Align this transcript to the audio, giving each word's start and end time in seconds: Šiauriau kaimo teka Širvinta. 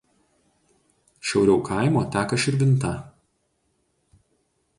Šiauriau 1.31 1.57
kaimo 1.67 2.01
teka 2.17 2.41
Širvinta. 2.45 2.95